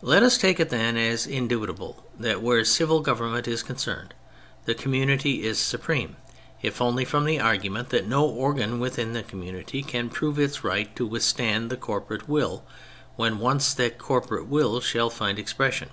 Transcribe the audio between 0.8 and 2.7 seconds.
as indubitable that where